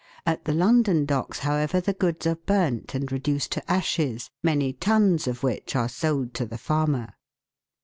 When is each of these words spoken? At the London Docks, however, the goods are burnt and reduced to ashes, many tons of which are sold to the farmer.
At 0.25 0.45
the 0.45 0.51
London 0.55 1.05
Docks, 1.05 1.37
however, 1.37 1.79
the 1.79 1.93
goods 1.93 2.25
are 2.25 2.33
burnt 2.33 2.95
and 2.95 3.11
reduced 3.11 3.51
to 3.51 3.71
ashes, 3.71 4.31
many 4.41 4.73
tons 4.73 5.27
of 5.27 5.43
which 5.43 5.75
are 5.75 5.87
sold 5.87 6.33
to 6.33 6.45
the 6.47 6.57
farmer. 6.57 7.13